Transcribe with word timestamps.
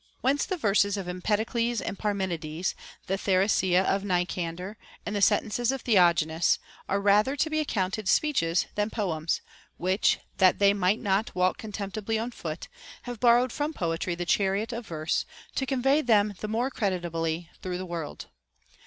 Whence 0.21 0.47
the 0.47 0.57
verses 0.57 0.97
of 0.97 1.07
Empedocles 1.07 1.79
and 1.79 1.95
Parmenides, 1.95 2.73
the 3.05 3.19
Theriaca 3.19 3.83
of 3.83 4.03
Nicander, 4.03 4.75
and 5.05 5.15
the 5.15 5.21
sentences 5.21 5.71
of 5.71 5.83
Theognis, 5.83 6.57
are 6.89 6.99
rather 6.99 7.35
to 7.35 7.49
be 7.51 7.59
accounted 7.59 8.07
speeches 8.09 8.65
than 8.73 8.89
poems, 8.89 9.41
which, 9.77 10.17
that 10.39 10.57
they 10.57 10.73
might 10.73 10.99
not 10.99 11.35
walk 11.35 11.59
contemptibly 11.59 12.17
on 12.17 12.31
foot, 12.31 12.67
have 13.03 13.19
borrowed 13.19 13.51
from 13.51 13.73
poetry 13.75 14.15
the 14.15 14.25
chariot 14.25 14.73
of 14.73 14.87
verse, 14.87 15.23
to 15.53 15.67
convey 15.67 16.01
them 16.01 16.33
the 16.39 16.47
more 16.47 16.71
creditably 16.71 17.51
through 17.61 17.77
the 17.77 17.85
world. 17.85 18.25